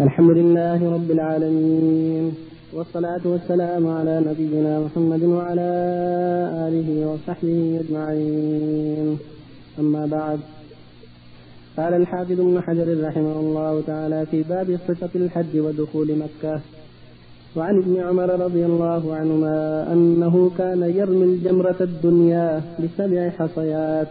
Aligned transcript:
الحمد 0.00 0.30
لله 0.30 0.94
رب 0.94 1.10
العالمين 1.10 2.34
والصلاة 2.72 3.20
والسلام 3.24 3.86
على 3.88 4.22
نبينا 4.28 4.80
محمد 4.80 5.22
وعلى 5.22 5.70
آله 6.68 6.88
وصحبه 7.10 7.80
أجمعين. 7.82 9.18
أما 9.78 10.06
بعد 10.06 10.40
قال 11.76 11.94
الحافظ 11.94 12.40
ابن 12.40 12.60
حجر 12.60 12.88
رحمه 13.08 13.40
الله 13.40 13.82
تعالى 13.86 14.26
في 14.30 14.42
باب 14.42 14.78
صفة 14.88 15.10
الحج 15.14 15.58
ودخول 15.58 16.08
مكة 16.18 16.60
وعن 17.56 17.78
ابن 17.78 17.96
عمر 18.00 18.28
رضي 18.44 18.66
الله 18.66 19.14
عنهما 19.14 19.92
أنه 19.92 20.50
كان 20.58 20.82
يرمي 20.82 21.24
الجمرة 21.24 21.80
الدنيا 21.80 22.62
بسبع 22.80 23.30
حصيات 23.30 24.08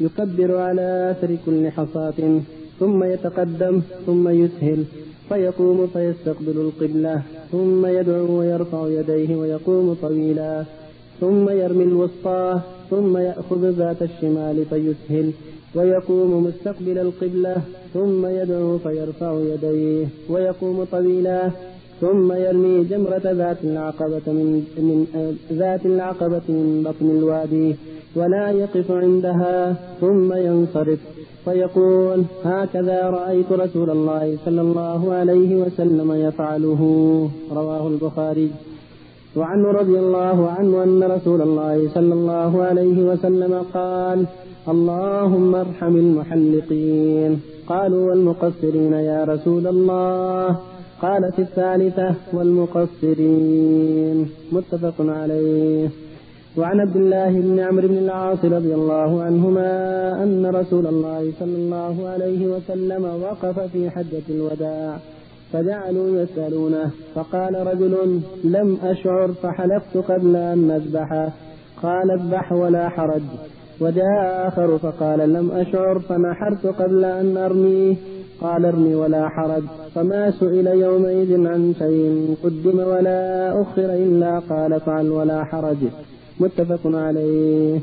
يكبر 0.00 0.56
على 0.56 1.10
أثر 1.10 1.36
كل 1.46 1.70
حصاة 1.70 2.40
ثم 2.80 3.04
يتقدم 3.04 3.82
ثم 4.06 4.28
يسهل 4.28 4.84
فيقوم 5.32 5.86
فيستقبل 5.86 6.56
القبلة 6.60 7.22
ثم 7.52 7.86
يدعو 7.86 8.38
ويرفع 8.38 8.86
يديه 8.88 9.36
ويقوم 9.36 9.96
طويلا 10.02 10.64
ثم 11.20 11.50
يرمي 11.50 11.84
الوسطى 11.84 12.60
ثم 12.90 13.16
يأخذ 13.16 13.70
ذات 13.70 14.02
الشمال 14.02 14.64
فيسهل 14.70 15.30
ويقوم 15.74 16.44
مستقبل 16.44 16.98
القبلة 16.98 17.56
ثم 17.94 18.26
يدعو 18.26 18.78
فيرفع 18.78 19.32
يديه 19.32 20.06
ويقوم 20.28 20.84
طويلا. 20.84 21.50
ثم 22.02 22.32
يرمي 22.32 22.84
جمرة 22.84 23.26
ذات 23.40 23.56
العقبة 23.64 24.26
من, 24.26 24.48
من 24.78 25.06
ذات 25.52 25.86
العقبة 25.86 26.46
من 26.48 26.82
بطن 26.86 27.10
الوادي 27.18 27.76
ولا 28.16 28.50
يقف 28.50 28.90
عندها 28.90 29.76
ثم 30.00 30.32
ينصرف 30.32 30.98
فيقول 31.44 32.24
هكذا 32.44 33.10
رأيت 33.10 33.52
رسول 33.52 33.90
الله 33.90 34.38
صلى 34.44 34.60
الله 34.60 35.12
عليه 35.12 35.56
وسلم 35.56 36.12
يفعله. 36.12 36.80
رواه 37.52 37.88
البخاري. 37.88 38.50
وعنه 39.36 39.68
رضي 39.68 39.98
الله 39.98 40.50
عنه 40.50 40.82
أن 40.82 41.02
رسول 41.02 41.42
الله 41.42 41.88
صلى 41.94 42.14
الله 42.14 42.62
عليه 42.62 42.98
وسلم 43.02 43.64
قال 43.74 44.26
اللهم 44.68 45.54
ارحم 45.54 45.96
المحلقين. 45.96 47.40
قالوا 47.68 48.08
والمقصرين 48.08 48.92
يا 48.92 49.24
رسول 49.24 49.66
الله. 49.66 50.71
قال 51.02 51.32
في 51.32 51.42
الثالثة 51.42 52.14
والمقصرين 52.32 54.30
متفق 54.52 54.94
عليه. 55.00 55.88
وعن 56.56 56.80
عبد 56.80 56.96
الله 56.96 57.40
بن 57.40 57.60
عمرو 57.60 57.88
بن 57.88 57.98
العاص 57.98 58.44
رضي 58.44 58.74
الله 58.74 59.22
عنهما 59.22 60.22
أن 60.22 60.46
رسول 60.46 60.86
الله 60.86 61.32
صلى 61.40 61.56
الله 61.56 62.08
عليه 62.08 62.46
وسلم 62.46 63.04
وقف 63.04 63.60
في 63.60 63.90
حجة 63.90 64.22
الوداع 64.30 64.98
فجعلوا 65.52 66.22
يسألونه 66.22 66.90
فقال 67.14 67.66
رجل 67.66 68.20
لم 68.44 68.78
أشعر 68.84 69.28
فحلفت 69.28 69.96
قبل 69.96 70.36
أن 70.36 70.70
أذبح. 70.70 71.28
قال 71.82 72.10
اذبح 72.10 72.52
ولا 72.52 72.88
حرج. 72.88 73.22
وجاء 73.80 74.48
آخر 74.48 74.78
فقال 74.78 75.32
لم 75.32 75.50
أشعر 75.50 75.98
فنحرت 75.98 76.66
قبل 76.66 77.04
أن 77.04 77.36
أرميه. 77.36 77.96
قال 78.42 78.64
ارمي 78.66 78.94
ولا 78.94 79.28
حرج 79.28 79.62
فما 79.94 80.30
سئل 80.30 80.66
يومئذ 80.66 81.46
عن 81.46 81.74
شيء 81.78 82.36
قدم 82.44 82.78
ولا 82.78 83.22
أخر 83.62 83.94
إلا 83.94 84.38
قال 84.38 84.80
فعل 84.80 85.08
ولا 85.10 85.44
حرج 85.44 85.76
متفق 86.40 86.80
عليه. 86.86 87.80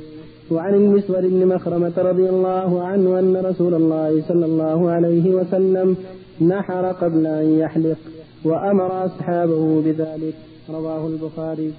وعن 0.52 0.74
المسور 0.74 1.22
بن 1.22 1.46
مخرمة 1.48 1.94
رضي 1.98 2.30
الله 2.30 2.84
عنه 2.84 3.20
أن 3.20 3.38
رسول 3.38 3.74
الله 3.74 4.24
صلى 4.28 4.46
الله 4.46 4.90
عليه 4.90 5.26
وسلم 5.30 5.98
نحر 6.42 6.92
قبل 6.92 7.28
أن 7.28 7.60
يحلق 7.60 7.98
وأمر 8.46 9.06
أصحابه 9.06 9.82
بذلك 9.82 10.34
رواه 10.70 11.08
البخاري. 11.08 11.74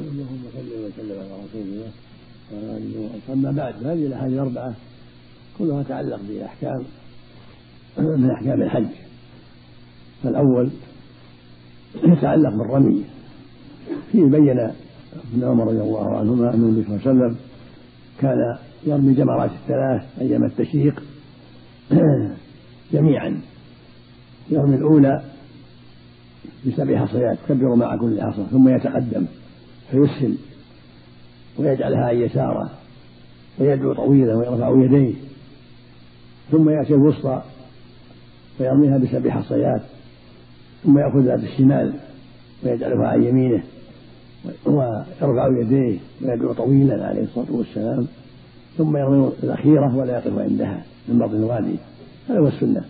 اللهم 0.00 0.42
صل 0.56 0.70
وسلم 0.84 1.16
على 1.22 1.34
رسول 1.44 1.62
الله 1.66 1.90
وعلى 2.52 2.76
آله 2.76 3.10
أما 3.32 3.50
بعد 3.50 3.74
هذه 3.84 4.06
الأحاديث 4.06 4.34
الأربعة 4.34 4.72
كلها 5.58 5.82
تتعلق 5.82 6.20
باحكام 6.28 6.82
من 7.98 8.30
أحكام 8.30 8.62
الحج. 8.62 8.86
فالأول 10.22 10.70
يتعلق 12.04 12.50
بالرمي. 12.50 13.04
فيه 14.12 14.24
بين 14.24 14.60
ابن 15.32 15.44
عمر 15.44 15.66
رضي 15.66 15.80
الله 15.80 16.16
عنهما 16.18 16.54
أن 16.54 16.60
النبي 16.60 16.84
صلى 16.84 16.96
الله 16.96 17.08
عليه 17.08 17.10
وسلم 17.10 17.36
كان 18.20 18.58
يرمي 18.86 19.14
جمرات 19.14 19.50
الثلاث 19.50 20.20
أيام 20.20 20.44
التشريق 20.44 21.02
جميعا. 22.92 23.40
يرمي 24.50 24.76
الأولى 24.76 25.22
بسبع 26.66 27.06
حصيات 27.06 27.38
يكبر 27.44 27.74
مع 27.74 27.96
كل 27.96 28.22
حصى 28.22 28.46
ثم 28.50 28.68
يتقدم 28.68 29.26
فيسهل 29.90 30.34
ويجعلها 31.58 32.10
يساره 32.10 32.70
ويدعو 33.58 33.94
طويلا 33.94 34.34
ويرفع 34.34 34.84
يديه. 34.84 35.14
ثم 36.50 36.68
يأتي 36.68 36.94
الوسطى 36.94 37.42
فيرميها 38.58 38.98
بسبع 38.98 39.30
حصيات 39.30 39.82
ثم 40.84 40.98
ياخذ 40.98 41.20
ذات 41.20 41.42
الشمال 41.42 41.92
ويجعلها 42.64 43.08
عن 43.08 43.22
يمينه 43.22 43.62
ويرفع 44.66 45.48
يديه 45.60 45.98
ويدعو 46.22 46.52
طويلا 46.52 47.06
عليه 47.06 47.22
الصلاة 47.22 47.46
والسلام 47.50 48.06
ثم 48.78 48.96
يرمي 48.96 49.30
الأخيرة 49.42 49.96
ولا 49.96 50.12
يقف 50.12 50.38
عندها 50.38 50.82
من 51.08 51.18
بطن 51.18 51.36
الوادي. 51.36 51.76
هذا 52.28 52.38
هو 52.38 52.48
السنة. 52.48 52.84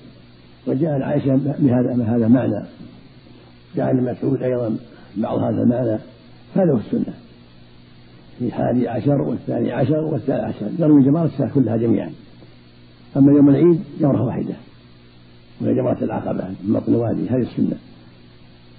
وجاء 0.67 0.91
عن 0.91 1.03
عائشه 1.03 1.37
بهذا 1.37 2.05
هذا 2.05 2.29
معنى. 2.29 2.65
جاء 3.77 3.87
عن 3.87 4.05
مسعود 4.05 4.43
أيضا 4.43 4.77
بعض 5.17 5.39
هذا 5.39 5.63
المعنى. 5.63 5.99
هذا 6.55 6.73
هو 6.73 6.77
السنة. 6.77 7.15
في 8.39 8.45
الحادي 8.45 8.89
عشر 8.89 9.23
والثاني 9.23 9.73
عشر 9.73 10.01
والثالث 10.01 10.45
عشر. 10.45 10.67
يرمي 10.79 11.25
السنة 11.25 11.51
كلها 11.55 11.77
جميعا. 11.77 12.11
أما 13.17 13.33
يوم 13.33 13.49
العيد 13.49 13.81
جمرة 14.01 14.23
واحدة 14.23 14.55
وهي 15.61 15.75
جمرة 15.75 15.99
العقبة 16.03 16.49
من 16.65 16.75
بطن 16.75 16.95
الوادي 16.95 17.29
هذه 17.29 17.41
السنة. 17.41 17.77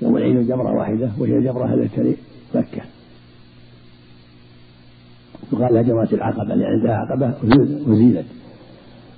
يوم 0.02 0.18
العيد 0.18 0.48
جمرة 0.48 0.72
واحدة 0.72 1.12
وهي 1.18 1.38
الجمرة 1.38 1.74
التي 1.74 2.16
مكة. 2.56 2.82
يقال 5.54 5.74
لها 5.74 5.82
جمرة 5.82 6.10
العقبة 6.14 6.56
لأن 6.56 6.64
عندها 6.64 6.96
عقبة 6.96 7.34
وزيلت 7.88 8.26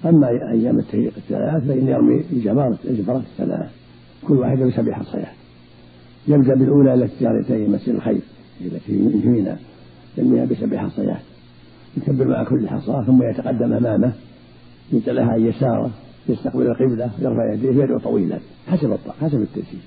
أما 0.05 0.27
أيام 0.51 0.79
التشريق 0.79 1.13
الثلاث 1.17 1.67
فإن 1.67 1.87
يرمي 1.87 2.23
الجمرات 2.31 2.77
الجمرات 2.85 3.21
الثلاث. 3.21 3.71
كل 4.27 4.33
واحدة 4.33 4.65
بسبع 4.65 4.93
حصيات. 4.93 5.33
يبدأ 6.27 6.55
بالأولى 6.55 6.93
التي 6.93 7.13
جارتي 7.21 7.67
مسجد 7.67 7.95
الخير. 7.95 8.21
التي 8.61 9.21
في 9.21 9.27
منى 9.27 9.55
يرميها 10.17 10.45
بسبع 10.45 10.77
حصيات. 10.77 11.21
يكبر 11.97 12.27
مع 12.27 12.43
كل 12.43 12.67
حصاة 12.69 13.03
ثم 13.03 13.23
يتقدم 13.23 13.73
أمامه. 13.73 14.13
يجعلها 14.91 15.31
عن 15.31 15.45
يساره 15.45 15.91
يستقبل 16.29 16.67
القبلة 16.67 17.11
يرفع 17.19 17.53
يديه 17.53 17.69
ويدعو 17.69 17.99
طويلا 17.99 18.39
حسب 18.67 18.97
حسب 19.21 19.41
التيسير 19.41 19.79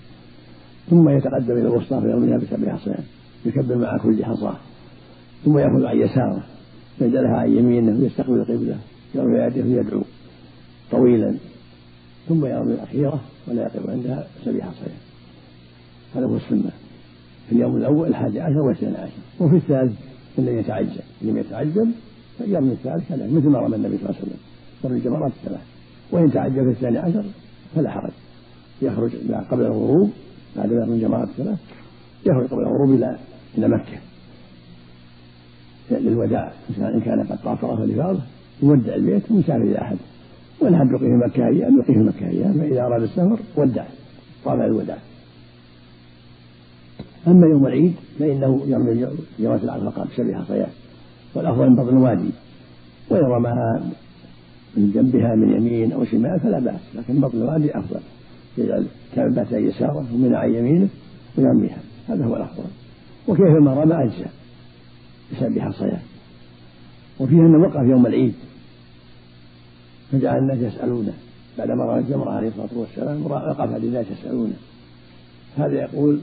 ثم 0.90 1.08
يتقدم 1.08 1.52
إلى 1.52 1.68
الوسطى 1.68 2.00
فيرميها 2.00 2.38
بسبع 2.38 2.76
حصيات 2.76 3.04
يكبر 3.46 3.76
مع 3.76 3.98
كل 3.98 4.24
حصاة 4.24 4.56
ثم 5.44 5.58
يأخذ 5.58 5.84
عن 5.84 5.98
يساره 5.98 6.42
يجعلها 7.00 7.36
عن 7.36 7.56
يمينه 7.56 8.02
ويستقبل 8.02 8.38
القبلة 8.38 8.76
يرفع 9.14 9.46
يديه 9.46 9.76
ويدعو 9.76 10.02
طويلا. 10.90 11.34
ثم 12.28 12.46
يرمي 12.46 12.72
الأخيرة 12.72 13.20
ولا 13.48 13.62
يقف 13.62 13.90
عندها 13.90 14.26
سبع 14.44 14.60
حصيات 14.60 15.00
هذا 16.14 16.26
هو 16.26 16.36
السنة. 16.36 16.72
في 17.48 17.52
اليوم 17.52 17.76
الأول 17.76 18.08
الحادي 18.08 18.40
عشر 18.40 18.60
والثاني 18.60 18.96
عشر. 18.96 19.12
وفي 19.40 19.56
الثالث 19.56 19.98
إن 20.38 20.46
لم 20.46 20.58
يتعجل 20.58 21.00
إن 21.22 21.28
لم 21.28 21.38
يتعجل 21.38 21.90
فيرمي 22.38 22.72
الثالث 22.72 23.12
مثل 23.12 23.48
ما 23.48 23.58
رمى 23.58 23.76
النبي 23.76 23.96
صلى 23.96 24.06
الله 24.06 24.18
عليه 24.20 24.28
وسلم. 24.28 24.38
يرمي 24.84 24.98
الجمرات 24.98 25.32
الثلاث. 25.32 25.60
وإن 26.10 26.32
تعجل 26.32 26.64
في 26.64 26.70
الثاني 26.70 26.98
عشر 26.98 27.24
فلا 27.74 27.90
حرج. 27.90 28.10
يخرج 28.82 29.10
قبل 29.50 29.64
الغروب 29.64 30.10
بعد 30.56 30.72
ما 30.72 30.74
يرمي 30.74 30.94
الجمرات 30.94 31.28
الثلاث 31.28 31.58
يخرج 32.26 32.46
قبل 32.46 32.62
الغروب 32.62 32.90
إلى 32.90 33.18
إلى 33.58 33.68
مكة. 33.68 33.98
للوداع. 35.90 36.52
إن 36.78 37.00
كان 37.00 37.26
قد 37.26 37.38
طاف 37.44 37.60
طواف 37.60 37.80
الإفاضة 37.80 38.20
يودع 38.62 38.94
البيت 38.94 39.30
ويسافر 39.30 39.62
إلى 39.62 39.78
أحد. 39.78 39.96
وإن 40.60 40.76
حب 40.76 40.92
يقيم 40.92 41.20
في 41.20 41.26
مكة 41.26 41.46
أيام 41.46 41.78
يقيم 41.78 42.10
في 42.10 42.16
مكة 42.16 42.28
أيام 42.28 42.52
فإذا 42.52 42.82
أراد 42.82 43.02
السفر 43.02 43.38
ودع. 43.56 43.84
طاف 44.44 44.60
الوداع. 44.60 44.98
أما 47.26 47.46
يوم 47.46 47.66
العيد 47.66 47.94
فإنه 48.18 48.62
يرمي 48.66 49.06
جمرة 49.38 49.60
العقبة 49.64 50.04
بسبع 50.04 50.42
حصيات 50.44 50.68
والأفضل 51.34 51.70
من 51.70 51.76
بطن 51.76 51.88
الوادي 51.88 52.30
رماها 53.10 53.90
من 54.76 54.90
جنبها 54.94 55.34
من 55.34 55.56
يمين 55.56 55.92
أو 55.92 56.04
شمال 56.04 56.40
فلا 56.40 56.58
بأس 56.58 56.80
لكن 56.94 57.20
بطن 57.20 57.38
الوادي 57.38 57.78
أفضل. 57.78 58.00
يجعل 58.58 58.86
كعبة 59.14 59.46
عن 59.52 59.64
يساره 59.64 60.06
ومن 60.14 60.34
عن 60.34 60.54
يمينه 60.54 60.88
ويرميها 61.38 61.78
هذا 62.08 62.24
هو 62.24 62.36
الأفضل. 62.36 62.64
وكيفما 63.28 63.74
رمى 63.74 63.94
أجزاء 63.94 64.30
بسبع 65.32 65.70
حصيات 65.70 66.02
وفيها 67.20 67.38
أنه 67.38 67.62
وقف 67.62 67.88
يوم 67.90 68.06
العيد. 68.06 68.34
فجعل 70.12 70.38
الناس 70.38 70.74
يسألونه. 70.74 71.12
بعدما 71.58 71.84
رأى 71.84 71.98
الجمرة 71.98 72.30
عليه 72.30 72.48
الصلاة 72.48 72.78
والسلام 72.78 73.26
وقف 73.26 73.84
لله 73.84 74.04
يسألونه. 74.12 74.56
هذا 75.56 75.74
يقول 75.74 76.20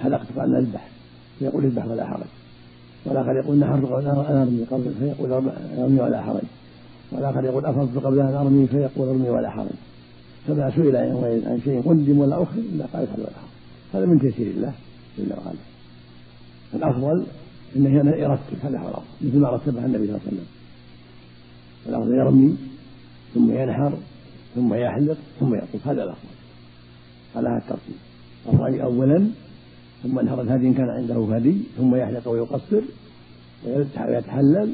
حلقت 0.00 0.26
قال 0.38 0.52
نذبح 0.52 0.88
فيقول 1.38 1.64
اذبح 1.64 1.86
ولا 1.86 2.06
حرج. 2.06 2.26
والآخر 3.04 3.36
يقول 3.36 3.58
نحرت 3.58 3.84
قبل 3.84 4.06
أن 4.06 4.36
أرمي 4.36 4.66
فيقول 5.00 5.32
ارمي 5.78 6.00
ولا 6.00 6.22
حرج. 6.22 6.42
والآخر 7.12 7.44
يقول 7.44 7.66
أفضت 7.66 8.04
قبل 8.04 8.20
أن 8.20 8.34
أرمي 8.34 8.66
فيقول 8.66 9.08
ارمي 9.08 9.30
ولا 9.30 9.50
حرج. 9.50 9.66
فما 10.48 10.70
سئل 10.70 10.96
عن 10.96 11.60
شيء 11.64 11.82
قدم 11.82 12.18
ولا 12.18 12.42
أخر 12.42 12.58
إلا 12.58 12.86
قال 12.86 13.02
افعل 13.02 13.20
ولا 13.20 13.26
حرج. 13.26 13.52
هذا 13.94 14.06
من 14.06 14.20
تيسير 14.20 14.46
الله 14.46 14.72
جل 15.18 15.32
وعلا. 15.32 15.58
الأفضل 16.74 17.24
أنه 17.76 18.16
يرتب 18.16 18.56
هذا 18.62 18.78
هو 18.78 19.00
مثل 19.20 19.38
ما 19.38 19.48
رتبها 19.50 19.86
النبي 19.86 20.06
صلى 20.06 20.16
الله 20.16 20.20
عليه 20.26 20.32
وسلم. 20.32 20.46
الأفضل 21.88 22.14
يرمي 22.14 22.56
ثم 23.34 23.52
ينحر 23.52 23.92
ثم 24.54 24.74
يحلق 24.74 25.16
ثم 25.40 25.54
يطوف 25.54 25.88
هذا 25.88 26.04
الأفضل. 26.04 26.28
على 27.36 27.48
هذا 27.48 27.58
الترتيب. 27.58 27.96
الرأي 28.48 28.82
أولا 28.82 29.26
ثم 30.02 30.18
انهر 30.18 30.40
الهدي 30.40 30.66
إن 30.66 30.74
كان 30.74 30.88
عنده 30.88 31.36
هدي 31.36 31.56
ثم 31.78 31.94
يحلق 31.94 32.28
ويقصر 32.28 32.82
ويتحلل 33.66 34.72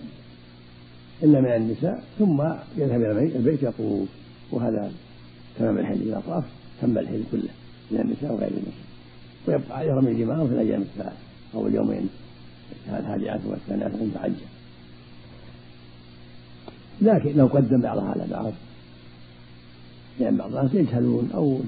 إلا 1.22 1.40
من 1.40 1.46
النساء 1.46 2.04
ثم 2.18 2.42
يذهب 2.76 3.02
إلى 3.02 3.36
البيت 3.36 3.62
يطوف. 3.62 4.08
وهذا 4.50 4.92
تمام 5.58 5.78
الحج 5.78 6.00
إذا 6.00 6.22
طاف 6.26 6.44
تم 6.82 6.98
الحج 6.98 7.20
كله 7.32 7.50
من 7.90 8.00
النساء 8.00 8.32
وغير 8.32 8.50
النساء. 8.50 8.88
ويبقى 9.46 9.86
يرمي 9.86 10.10
الجماعة 10.10 10.46
في 10.46 10.52
الأيام 10.52 10.82
الثلاث 10.82 11.16
أو 11.54 11.66
اليومين. 11.66 12.08
الحادي 12.88 13.30
عشر 13.30 13.48
والثاني 13.48 13.84
عشر 13.84 13.94
إن 13.94 14.12
تعجل 14.14 14.34
لكن 17.00 17.36
لو 17.36 17.46
قدم 17.46 17.80
بعضها 17.80 18.10
على 18.10 18.24
بعض 18.30 18.52
لأن 20.20 20.36
بعض 20.36 20.56
الناس 20.56 20.74
يجهلون 20.74 21.30
أو 21.34 21.60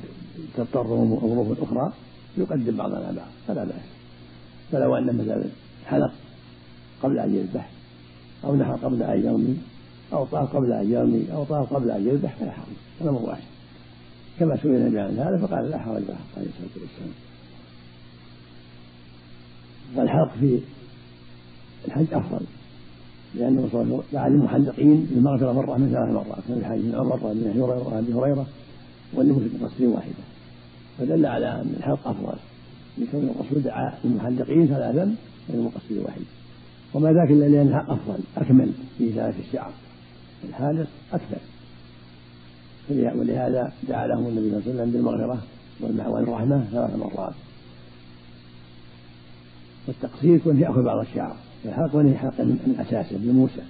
تضطرهم 0.56 1.20
ظروف 1.20 1.62
أخرى 1.62 1.92
يقدم 2.38 2.76
بعض 2.76 2.94
على 2.94 3.12
بعض. 3.16 3.28
فلا 3.48 3.64
بأس. 3.64 3.74
فلو 4.72 4.96
أن 4.96 5.16
مثلا 5.16 5.44
حلق 5.86 6.12
قبل 7.02 7.18
أن 7.18 7.34
يذبح 7.34 7.70
أو 8.44 8.56
نحر 8.56 8.72
قبل 8.72 9.02
أن 9.02 9.24
يرمي 9.24 9.56
أو 10.12 10.24
طاف 10.24 10.56
قبل 10.56 10.72
أن 10.72 10.92
يرمي 10.92 11.32
أو 11.32 11.44
طاف 11.44 11.74
قبل 11.74 11.90
أن 11.90 12.08
يذبح 12.08 12.36
فلا 12.36 12.50
حرج 12.50 12.74
هذا 13.00 13.10
أمر 13.10 13.22
واحد. 13.22 13.42
كما 14.40 14.56
سئل 14.56 14.74
النبي 14.74 15.00
عن 15.00 15.18
هذا 15.18 15.46
فقال 15.46 15.70
لا 15.70 15.78
حرج 15.78 16.02
عليه 16.36 16.46
الصلاة 16.48 16.82
والسلام 16.82 17.12
فالحلق 19.96 20.32
في 20.40 20.60
الحج 21.88 22.14
أفضل 22.14 22.44
لأنه 23.34 23.68
صلى 23.72 23.82
الله 23.82 24.02
عليه 24.14 24.36
للمحلقين 24.36 25.08
بالمغفرة 25.10 25.52
مرة 25.52 25.76
من 25.76 25.88
ثلاث 25.88 26.14
مرات 26.14 26.44
من 26.48 26.58
الحديث 26.58 26.84
من 26.84 26.94
عمر 26.94 27.26
وابن 27.26 27.50
هريرة 27.50 27.88
وأبي 27.88 28.14
هريرة 28.14 28.46
ولمسلم 29.14 29.66
قصر 29.66 29.84
واحدة. 29.84 30.24
فدل 30.98 31.26
على 31.26 31.46
أن 31.46 31.74
الحلق 31.76 32.08
أفضل 32.08 32.38
لكون 32.98 33.30
الرسول 33.36 33.62
دعا 33.62 33.94
للمحلقين 34.04 34.66
ثلاثا 34.66 35.14
وللمقصر 35.48 36.06
واحد. 36.06 36.20
وما 36.94 37.12
ذاك 37.12 37.30
إلا 37.30 37.62
الحلق 37.62 37.90
أفضل 37.90 38.18
أكمل 38.36 38.72
في 38.98 39.10
إزالة 39.10 39.34
الشعر. 39.48 39.72
الحالق 40.48 40.88
أكثر. 41.12 41.38
ولهذا 42.90 43.72
دعا 43.88 44.06
لهم 44.06 44.26
النبي 44.26 44.50
صلى 44.50 44.58
الله 44.58 44.62
عليه 44.62 44.74
وسلم 44.74 44.90
بالمغفرة 44.90 45.42
والرحمة 46.10 46.64
ثلاث 46.72 46.96
مرات. 46.96 47.34
والتقصير 49.88 50.34
يكون 50.34 50.60
يأخذ 50.60 50.82
بعض 50.82 50.98
الشعر. 50.98 51.36
الحلق 51.64 51.94
وأن 51.94 52.08
يحلق 52.08 52.40
من 52.40 52.76
أساسه 52.78 53.18
بموسى 53.18 53.62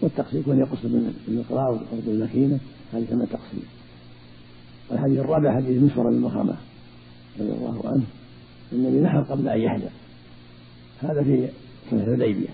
والتقصير 0.00 0.40
يكون 0.40 0.58
يقص 0.58 0.78
بالمقراء 1.26 1.72
وقرب 1.72 2.08
المكينة. 2.08 2.58
هذا 2.92 3.02
يسمى 3.02 3.26
تقصير 3.26 3.64
والحديث 4.90 5.18
الرابع 5.18 5.54
حديث 5.54 5.82
مسفر 5.82 6.02
بن 6.02 6.20
مخرمة 6.20 6.56
رضي 7.40 7.52
الله 7.52 7.82
عنه. 7.84 8.04
النبي 8.72 9.00
نحر 9.00 9.20
قبل 9.22 9.48
أن 9.48 9.60
يحلق. 9.60 9.90
هذا 11.02 11.22
في 11.22 11.48
صلح 11.90 12.02
الحديبية 12.02 12.48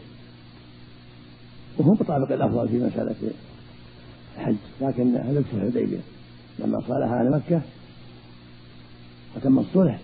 وهو 1.79 1.93
مطابق 1.93 2.33
الأفضل 2.33 2.69
في 2.69 2.79
مسألة 2.79 3.15
الحج 4.39 4.57
لكن 4.81 5.17
هذا 5.17 5.43
في 5.43 5.57
الحديبية 5.57 6.01
لما 6.59 6.81
صالح 6.81 7.11
على 7.11 7.31
مكة 7.31 7.63
وتم 9.37 9.59
الصلح 9.59 10.01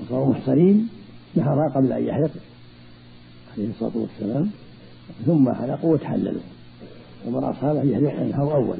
وصاروا 0.00 0.30
محصنين 0.30 0.88
نحرها 1.36 1.68
قبل 1.74 1.92
أن 1.92 2.04
يحلق 2.04 2.30
عليه 3.54 3.68
الصلاة 3.70 3.92
والسلام 3.96 4.50
ثم 5.26 5.52
حلقوا 5.52 5.92
وتحللوا 5.92 6.42
ومر 7.26 7.50
أصحابه 7.50 7.82
يحلق 7.82 8.12
ينحر 8.12 8.54
أول. 8.54 8.76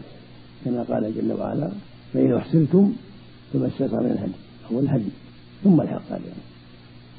كما 0.64 0.82
قال 0.82 1.14
جل 1.14 1.32
وعلا 1.32 1.70
فإن 2.12 2.34
أحسنتم 2.34 2.92
فما 3.52 3.66
استيسر 3.66 4.00
من 4.00 4.10
الهدي 4.10 4.32
هو 4.72 4.80
الهدي 4.80 5.10
ثم 5.64 5.80
الحق 5.80 6.10
يعني. 6.10 6.24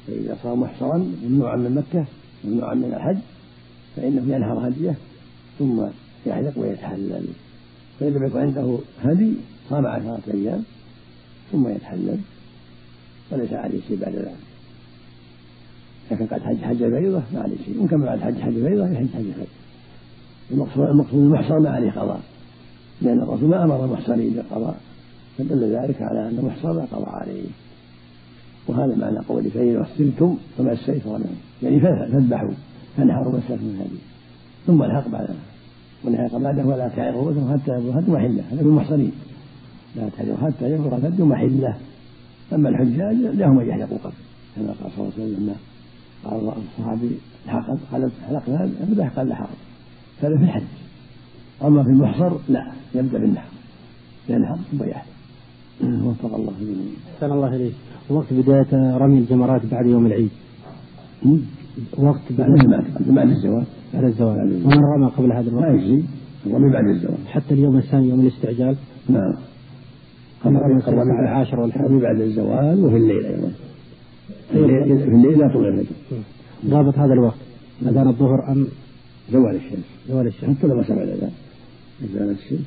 فإذا 0.06 0.36
صار 0.42 0.54
محصرا 0.54 1.12
ممنوعا 1.24 1.56
من 1.56 1.74
مكة 1.74 2.06
ممنوعا 2.44 2.74
من 2.74 2.94
الحج 2.94 3.18
فإنه 3.96 4.34
ينهر 4.34 4.68
هديه 4.68 4.94
ثم 5.58 5.86
يحلق 6.26 6.58
ويتحلل. 6.58 7.26
فإن 8.00 8.12
لم 8.12 8.26
يكن 8.26 8.38
عنده 8.38 8.78
هدي 9.02 9.32
صام 9.70 9.86
عشرة 9.86 10.22
أيام 10.34 10.62
ثم 11.52 11.68
يتحلل. 11.68 12.18
وليس 13.32 13.52
عليه 13.52 13.80
شيء 13.88 14.00
بعد 14.00 14.14
ذلك. 14.14 14.36
لكن 16.10 16.26
قد 16.26 16.40
حج 16.42 16.56
حج 16.56 16.82
الفريضة 16.82 17.22
ما 17.34 17.40
عليه 17.40 17.56
شيء. 17.64 17.78
ممكن 17.78 18.00
بعد 18.00 18.20
حج 18.20 18.40
حج 18.40 18.56
الفريضة 18.56 18.88
يحج 18.88 19.08
حج 19.08 19.26
الفريضة. 19.26 19.50
المقصود 20.50 20.88
المقصود 20.88 21.20
المحصر 21.20 21.58
ما 21.58 21.70
عليه 21.70 21.90
قضاء. 21.90 22.20
لأن 23.02 23.22
الرسول 23.22 23.48
ما 23.48 23.64
أمر 23.64 23.84
المحصنين 23.84 24.32
بالقضاء 24.34 24.80
فدل 25.38 25.76
ذلك 25.76 26.02
على 26.02 26.28
أن 26.28 26.38
المحصر 26.38 26.72
لا 26.72 26.84
قضاء 26.84 27.08
عليه. 27.08 27.44
وهذا 28.68 28.94
معنى 28.94 29.18
قوله 29.18 29.50
فإن 29.50 29.80
أحسنتم 29.80 30.36
فما 30.58 30.72
استيسر 30.72 31.18
منه 31.18 31.36
يعني 31.62 31.80
فاذبحوا 31.80 32.50
فانحروا 32.96 33.32
ما 33.32 33.40
من 33.48 33.76
هذه. 33.80 33.98
ثم 34.66 34.82
الحق 34.82 35.08
بعد 35.08 35.28
والحق 36.04 36.36
بعده 36.36 36.64
ولا 36.64 36.88
تعروا 36.88 37.22
رؤوسهم 37.22 37.52
حتى 37.52 37.70
يبلغ 37.70 37.90
الهدي 37.90 38.10
محلة. 38.10 38.42
هذا 38.50 38.56
في 38.56 38.62
المحصنين. 38.62 39.12
لا 39.96 40.08
تعروا 40.08 40.36
حتى 40.36 40.70
يبلغ 40.70 40.96
الهدي 40.96 41.22
محلة. 41.22 41.76
أما 42.52 42.68
الحجاج 42.68 43.16
لهم 43.16 43.58
أن 43.58 43.68
يحلقوا 43.68 43.98
قبل. 43.98 44.14
كما 44.56 44.66
قال 44.66 44.92
صلى 44.96 45.04
الله 45.04 45.12
عليه 45.18 45.24
وسلم 45.24 45.54
قال 46.24 46.52
الصحابي 46.78 47.10
حلقنا 48.28 48.64
الذبح 48.64 49.08
قال 49.08 49.28
لا 49.28 49.34
حرج. 49.34 49.48
هذا 50.22 50.36
في 50.38 50.44
الحج. 50.44 50.62
أما 51.64 51.82
في 51.82 51.88
المحصر 51.88 52.32
لا 52.48 52.72
يبدأ 52.94 53.18
بالنحر. 53.18 53.48
ينحر 54.28 54.58
ثم 54.72 54.84
يحلق. 54.84 55.06
وفق 56.06 56.34
الله 56.34 56.52
جميعا. 56.60 56.96
أحسن 57.14 57.32
الله 57.32 57.56
إليك. 57.56 57.74
وقت 58.10 58.32
بداية 58.32 58.96
رمي 58.96 59.18
الجمرات 59.18 59.66
بعد 59.66 59.86
يوم 59.86 60.06
العيد. 60.06 60.30
وقت 61.98 62.20
بعد 62.30 62.50
بعد 63.06 63.28
الزواج. 63.28 63.64
بعد 63.94 64.04
الزواج. 64.04 64.38
ومن 64.38 64.78
رمى 64.94 65.06
قبل 65.06 65.32
هذا 65.32 65.48
الوقت؟ 65.50 65.64
لا 65.64 65.74
يجزي. 65.74 66.02
الرمي 66.46 66.72
بعد 66.72 66.84
الزواج. 66.84 67.18
حتى 67.26 67.54
اليوم 67.54 67.76
الثاني 67.76 68.08
يوم 68.08 68.20
الاستعجال. 68.20 68.76
نعم. 69.08 69.36
الرمي 70.46 70.76
السابع 70.76 71.02
العاشر 71.02 71.60
والحادي 71.60 71.98
بعد 71.98 72.20
الزوال 72.20 72.84
وفي 72.84 72.96
الليل 72.96 73.24
أيضا. 73.26 73.50
في 74.52 74.58
الليل 75.08 75.38
لا 75.38 75.48
تغير 75.48 75.74
الفجر. 75.74 75.96
ضابط 76.66 76.98
هذا 76.98 77.12
الوقت. 77.12 77.38
أذان 77.82 78.08
الظهر 78.08 78.52
أم؟ 78.52 78.66
زوال 79.32 79.56
الشمس. 79.56 79.84
زوال 80.08 80.26
الشمس. 80.26 80.58
حتى 80.58 80.66
لو 80.66 80.76
ما 80.76 80.82
سمع 80.84 81.02
الأذان. 81.02 81.30
زوال 82.14 82.30
الشمس 82.30 82.66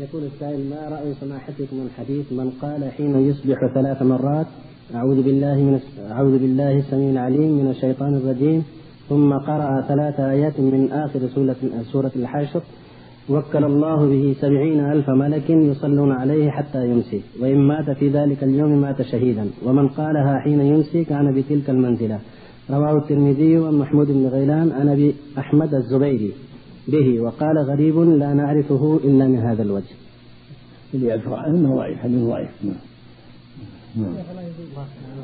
يقول 0.00 0.22
السائل 0.24 0.60
ما 0.70 0.88
رأي 0.88 1.14
سماحتكم 1.20 1.76
الحديث 1.86 2.32
من 2.32 2.50
قال 2.62 2.90
حين 2.92 3.28
يصبح 3.28 3.74
ثلاث 3.74 4.02
مرات 4.02 4.46
أعوذ 4.94 5.22
بالله 5.22 5.54
من 5.54 5.80
أعوذ 6.10 6.38
بالله 6.38 6.78
السميع 6.78 7.10
العليم 7.10 7.64
من 7.64 7.70
الشيطان 7.70 8.14
الرجيم 8.14 8.64
ثم 9.08 9.32
قرأ 9.32 9.80
ثلاث 9.88 10.20
آيات 10.20 10.60
من 10.60 10.92
آخر 10.92 11.20
سورة 11.34 11.56
سورة 11.92 12.10
الحشر 12.16 12.62
وكل 13.28 13.64
الله 13.64 14.08
به 14.08 14.36
سبعين 14.40 14.80
ألف 14.80 15.10
ملك 15.10 15.50
يصلون 15.50 16.12
عليه 16.12 16.50
حتى 16.50 16.86
يمسي 16.90 17.22
وإن 17.40 17.58
مات 17.58 17.90
في 17.90 18.08
ذلك 18.08 18.44
اليوم 18.44 18.80
مات 18.80 19.02
شهيدا 19.02 19.46
ومن 19.66 19.88
قالها 19.88 20.38
حين 20.38 20.60
يمسي 20.60 21.04
كان 21.04 21.34
بتلك 21.34 21.70
المنزلة 21.70 22.18
رواه 22.70 22.98
الترمذي 22.98 23.58
ومحمود 23.58 24.06
بن 24.06 24.26
غيلان 24.26 24.72
عن 24.72 24.88
أبي 24.88 25.14
أحمد 25.38 25.74
الزبيري. 25.74 26.32
به 26.88 27.20
وقال 27.20 27.58
غريب 27.58 27.98
لا 27.98 28.34
نعرفه 28.34 29.00
إلا 29.04 29.26
من 29.28 29.38
هذا 29.38 29.62
الوجه. 29.62 29.94
اللي 30.94 31.08
يذكر 31.08 31.46
انه 31.46 31.76
ضعيف 31.76 31.98
حديث 31.98 32.22
ضعيف 32.22 32.50
نعم. 32.64 32.74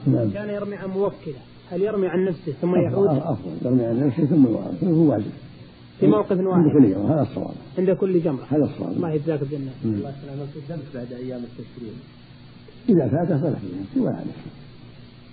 نعم. 0.06 0.30
كان 0.30 0.48
يرمي 0.48 0.76
عن 0.76 0.90
موكله. 0.90 1.40
هل 1.70 1.82
يرمي 1.82 2.08
عن 2.08 2.24
نفسه 2.24 2.52
ثم 2.60 2.74
يعود؟ 2.76 3.08
أفضل. 3.08 3.66
يرمي 3.66 3.84
عن 3.84 4.06
نفسه 4.06 4.24
ثم 4.24 4.46
يعود. 4.46 4.84
هو 4.84 5.10
واجب. 5.10 5.30
في 6.00 6.06
موقف 6.06 6.30
واحد. 6.30 6.62
عند 6.62 6.72
كل 6.72 6.90
جمرة 6.90 7.14
هذا 7.14 7.22
الصواب. 7.22 7.54
عند 7.78 7.90
كل 7.90 8.22
جمرة. 8.22 8.44
هذا 8.50 8.64
الصواب. 8.64 8.92
الله 8.92 9.10
يجزاك 9.10 9.42
الجنة 9.42 9.70
الله 9.84 10.10
يسلمك. 10.10 10.48
الذنب 10.56 10.82
بعد 10.94 11.12
أيام 11.12 11.40
التشريق؟ 11.40 11.94
إذا 12.88 13.08
فات 13.08 13.40
فلا 13.40 13.50
نفسه 13.50 14.00
ولا 14.00 14.12
نفسه 14.12 14.50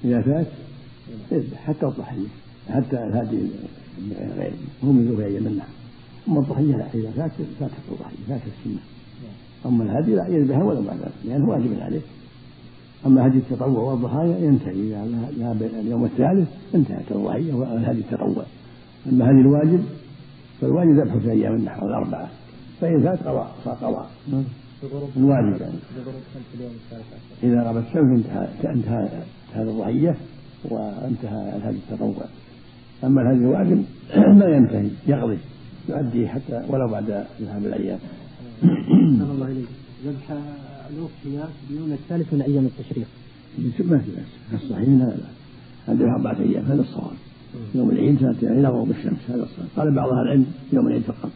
إذا 0.06 0.22
فات 0.22 0.48
اذبح 1.32 1.58
حتى 1.58 1.86
الضحية 1.86 2.27
حتى 2.70 3.03
الهادي 3.03 3.48
غير 4.38 4.51
هو 4.84 4.92
من 4.92 5.06
ذوي 5.06 5.25
أيام 5.25 5.48
النحر 5.48 5.70
أما 6.27 6.39
الضحية 6.39 6.77
لا 6.77 6.86
إذا 6.94 7.12
فات 7.12 7.32
فاتت 7.60 7.74
الضحية 7.92 8.18
فاتت 8.27 8.44
السنة. 8.60 8.80
أما 9.65 9.84
الهدي 9.84 10.15
لا 10.15 10.27
يذبح 10.27 10.58
ولو 10.58 10.82
بعد 10.82 10.98
ذلك 10.98 11.12
لأنه 11.25 11.50
واجب 11.50 11.80
عليه. 11.82 12.01
أما 13.06 13.27
هدي 13.27 13.38
التطوع 13.38 13.92
والضحايا 13.92 14.38
ينتهي 14.38 14.72
إذا 14.72 15.06
ذهب 15.39 15.63
اليوم 15.63 16.06
الثالث 16.06 16.50
انتهت 16.75 17.12
الضحية 17.12 17.53
والهدي 17.53 18.00
التطوع 18.00 18.44
أما 19.12 19.25
هدي 19.25 19.42
الواجب 19.42 19.84
فالواجب 20.62 21.00
ذبحه 21.00 21.20
في 21.20 21.32
أيام 21.32 21.56
النحر 21.56 21.88
الأربعة. 21.88 22.30
فإن 22.82 23.03
فات 23.03 23.20
قضاء 23.20 23.56
صار 23.65 23.74
قضاء 23.74 24.10
الواجب 25.18 25.62
يعني. 25.62 25.75
إذا 27.44 27.63
غابت 27.63 27.88
الشمس 27.88 28.25
انتهى 28.25 28.72
انتهى 28.74 29.10
هذه 29.53 29.70
الضحية 29.70 30.15
وانتهى 30.63 31.56
الهدي 31.56 31.77
التطوع. 31.77 32.25
أما 33.03 33.22
الهدي 33.22 33.46
الواجب 33.46 33.84
ما 34.39 34.46
ينتهي 34.46 34.89
يقضي. 35.08 35.38
يؤديه 35.90 36.28
حتى 36.28 36.63
ولو 36.70 36.88
بعد 36.88 37.25
ذهاب 37.42 37.66
الأيام. 37.66 38.00
الله 38.63 39.48
إليك. 39.48 39.68
ذبح 40.06 40.38
الأضحية 40.90 41.50
اليوم 41.70 41.92
الثالث 41.92 42.34
من 42.34 42.42
أيام 42.42 42.66
التشريق. 42.66 43.08
ما 43.58 43.98
في 43.98 44.12
بأس. 44.12 44.62
الصحيح 44.63 44.88
لا 44.88 45.04
لا. 45.04 45.13
هذه 45.88 46.04
أربعة 46.16 46.40
أيام. 46.40 46.66
هذا 46.66 46.82
الصواب. 46.82 47.13
يوم 47.75 47.90
العيد 47.90 48.18
ثلاثة 48.18 48.48
إلى 48.48 48.68
غروب 48.68 48.90
الشمس. 48.90 49.20
هذا 49.30 49.44
الصواب. 49.44 49.68
قال 49.78 49.96
بعض 49.96 50.10
أهل 50.10 50.22
العلم 50.22 50.46
يوم 50.74 50.88
العيد 50.88 51.02
فقط. 51.02 51.30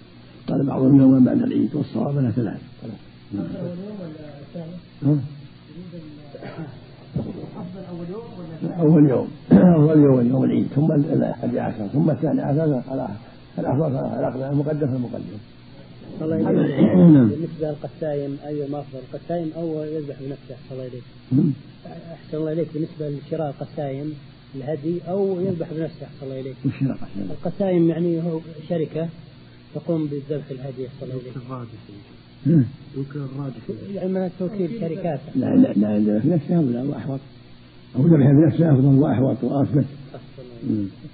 قال 0.47 0.65
بعضهم 0.65 1.01
يوما 1.01 1.19
بعد 1.19 1.41
العيد. 1.41 1.75
والصواب 1.75 2.17
أنها 2.17 2.31
ثلاث. 2.31 2.61
نعم. 3.33 5.19
أول 8.79 9.09
يوم. 9.09 9.27
أول 9.51 9.97
يوم 9.97 10.27
يوم 10.27 10.43
العيد. 10.43 10.67
ثم 10.67 10.91
الحادي 10.91 11.59
عشر. 11.59 11.87
ثم 11.87 12.09
الثاني 12.09 12.41
عشر. 12.41 12.81
الأفضل 13.59 13.95
الأقدم 14.19 14.43
المقدم 14.43 14.87
فالمقدم 14.87 15.37
الله 16.21 16.37
نعم. 16.37 17.29
بالنسبة 17.29 17.69
للقسايم 17.69 18.37
أي 18.47 18.69
ما 18.69 18.79
أفضل. 18.79 18.99
القسايم 19.13 19.51
أو 19.57 19.83
يذبح 19.83 20.15
بنفسه 20.21 20.53
أحسن 20.55 20.71
الله 20.71 20.87
إليك 20.87 21.03
أحسن 22.13 22.37
الله 22.37 22.51
إليك. 22.51 22.67
بالنسبة 22.73 23.09
لشراء 23.09 23.49
القسايم 23.49 24.13
الهدي 24.55 25.01
أو 25.09 25.41
يذبح 25.41 25.67
بنفسه 25.73 26.05
أحسن 26.05 26.23
الله 26.23 26.39
إليك 26.39 26.55
القسايم 27.31 27.89
يعني 27.89 28.21
هو 28.23 28.39
شركة 28.69 29.09
تقوم 29.75 30.05
بالذبح 30.07 30.45
الهدي 30.51 30.87
أحسن 30.87 31.03
الله 31.03 31.15
إليك 31.15 31.33
يمكن 32.97 33.19
الراجح 33.19 33.63
يعني 33.93 34.13
من 34.13 34.29
توكيل 34.39 34.69
شركات. 34.79 35.19
لا 35.35 35.45
لا 35.45 35.73
لا 35.73 35.99
لا 35.99 36.19
في 36.19 36.27
نفسه 36.29 36.61
لا 36.61 36.83
واحوط 36.83 37.19
أو 37.95 38.07
ذبح 38.07 38.31
بنفسه 38.31 38.71
أفضل 38.73 38.99
وأحوط 38.99 39.43
وأثبت. 39.43 39.85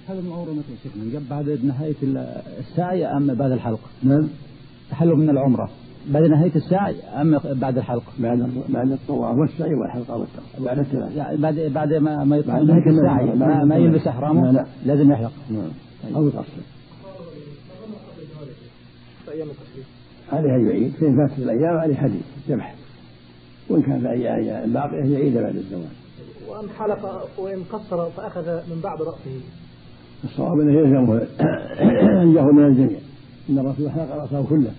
هذا 0.07 0.19
المعورة 0.19 0.51
متى 0.51 0.67
شيخنا. 0.83 1.21
بعد 1.29 1.59
نهاية 1.63 1.95
السعي 2.59 3.05
أم 3.05 3.33
بعد 3.33 3.51
الحلق؟ 3.51 3.79
نعم. 4.03 4.27
تحلل 4.91 5.15
من 5.15 5.29
العمرة. 5.29 5.69
بعد 6.09 6.23
نهاية 6.23 6.55
السعي 6.55 6.95
أم 7.01 7.39
بعد 7.53 7.77
الحلق؟ 7.77 8.03
بعد 8.19 8.49
بعد 8.69 8.91
الطواف. 8.91 9.37
والسعي 9.37 9.75
والحلقة 9.75 10.27
بعد 10.59 10.79
الثلاث 10.79 11.15
يعني 11.15 11.37
بعد 11.37 11.55
بعد 11.55 11.93
ما 11.93 12.23
ما 12.23 12.37
يطلع 12.37 12.57
نهاية 12.59 12.89
السعي 12.89 13.35
ما, 13.35 13.63
ما 13.63 13.75
يلبس 13.75 14.07
إحرامه 14.07 14.51
لا. 14.51 14.65
لازم 14.85 15.11
يحلق. 15.11 15.31
نعم. 15.49 16.15
أو 16.15 16.27
يقصر 16.27 16.43
عليه 20.31 20.69
يعيد 20.69 20.91
فإن 20.91 21.27
فاتت 21.27 21.39
الأيام 21.39 21.77
عليه 21.77 21.95
حديث. 21.95 22.21
ذبح 22.49 22.75
وإن 23.69 23.81
كان 23.81 23.99
في 23.99 24.09
أيام 24.09 24.73
باقية 24.73 25.13
يعيد 25.13 25.37
بعد 25.37 25.55
الزواج. 25.55 26.02
وإن 26.47 26.69
حلق 26.69 27.29
وإن 27.37 27.63
قصر 27.63 28.09
فأخذ 28.09 28.45
من 28.69 28.81
بعض 28.83 29.01
رأسه 29.01 29.41
الصواب 30.23 30.59
أنه 30.59 30.79
يلزمه 30.79 31.27
أن 32.21 32.35
يأخذ 32.35 32.51
من 32.51 32.65
الجميع 32.65 32.99
إن 33.49 33.59
الرسول 33.59 33.91
حلق 33.91 34.15
رأسه 34.15 34.45
كله 34.49 34.71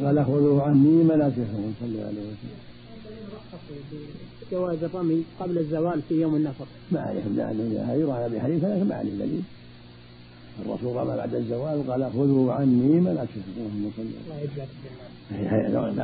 قال 0.00 0.24
خذوا 0.24 0.62
عني 0.62 1.04
مناسككم 1.04 1.72
صلى 1.80 1.88
الله 1.88 2.06
عليه 2.06 2.20
وسلم 2.20 2.64
جواز 4.52 4.84
الرمي 4.84 5.24
قبل 5.40 5.58
الزوال 5.58 6.02
في 6.08 6.20
يوم 6.20 6.34
النفر 6.34 6.64
ما 6.92 7.00
عليه 7.00 7.22
لأنه 7.36 7.84
هذا 7.84 7.94
يروى 7.94 8.12
عن 8.12 8.22
أبي 8.22 8.40
حنيفة 8.40 8.76
لكن 8.76 8.88
ما 8.88 8.94
عليه 8.94 9.12
دليل 9.12 9.42
الرسول 10.66 10.96
رمى 10.96 11.16
بعد 11.16 11.34
الزوال 11.34 11.90
قال 11.90 12.12
خذوا 12.12 12.52
عني 12.52 13.00
مناسككم 13.00 13.40
اللهم 13.56 13.90
صل 13.96 14.02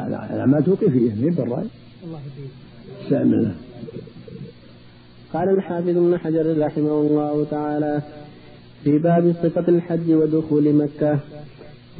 الله 0.06 0.16
عليه 0.16 0.44
ما 0.44 0.60
توقي 0.60 0.90
فيه 0.90 1.14
من 1.14 1.34
بالرأي 1.34 1.66
الله 2.04 2.20
يهديه 3.10 3.54
قال 5.34 5.48
الحافظ 5.48 5.88
ابن 5.88 6.18
حجر 6.18 6.66
رحمه 6.66 7.00
الله 7.00 7.46
تعالى 7.50 8.02
في 8.84 8.98
باب 8.98 9.34
صفة 9.42 9.68
الحج 9.68 10.12
ودخول 10.12 10.72
مكة. 10.74 11.18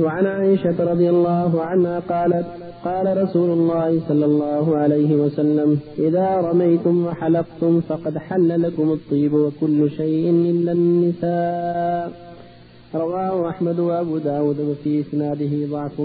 وعن 0.01 0.27
عائشة 0.27 0.85
رضي 0.93 1.11
الله 1.11 1.63
عنها 1.63 1.99
قالت 1.99 2.47
قال 2.85 3.23
رسول 3.23 3.51
الله 3.51 4.01
صلى 4.09 4.25
الله 4.25 4.77
عليه 4.77 5.15
وسلم 5.15 5.79
إذا 5.99 6.37
رميتم 6.37 7.07
وحلقتم 7.07 7.81
فقد 7.81 8.19
حل 8.19 8.63
لكم 8.63 8.93
الطيب 8.93 9.33
وكل 9.33 9.91
شيء 9.91 10.31
إلا 10.31 10.73
النساء 10.73 12.13
رواه 12.95 13.49
أحمد 13.49 13.79
وأبو 13.79 14.19
داود 14.19 14.61
وفي 14.61 15.01
إسناده 15.01 15.67
ضعف. 15.67 16.01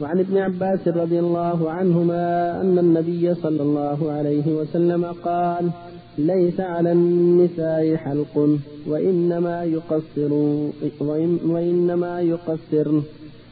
وعن 0.00 0.18
ابن 0.18 0.38
عباس 0.38 0.88
رضي 0.88 1.18
الله 1.20 1.70
عنهما 1.70 2.60
أن 2.60 2.78
النبي 2.78 3.34
صلى 3.34 3.62
الله 3.62 4.12
عليه 4.12 4.46
وسلم 4.46 5.04
قال 5.04 5.70
ليس 6.18 6.60
على 6.60 6.92
النساء 6.92 7.96
حلق 7.96 8.58
وإنما 8.86 9.64
يقصر 9.64 10.32
وإنما 11.44 12.20
يقصر. 12.20 13.00